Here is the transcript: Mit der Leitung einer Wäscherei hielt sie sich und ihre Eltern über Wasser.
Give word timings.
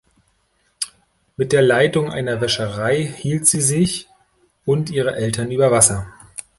Mit 1.37 1.51
der 1.51 1.61
Leitung 1.61 2.09
einer 2.09 2.41
Wäscherei 2.41 3.03
hielt 3.05 3.45
sie 3.45 3.61
sich 3.61 4.09
und 4.65 4.89
ihre 4.89 5.15
Eltern 5.15 5.51
über 5.51 5.69
Wasser. 5.69 6.07